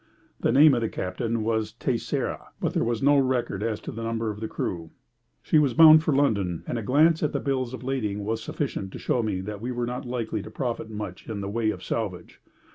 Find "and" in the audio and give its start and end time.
6.65-6.79